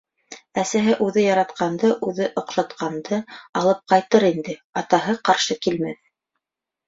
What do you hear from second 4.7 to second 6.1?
атаһы ҡаршы килмәҫ.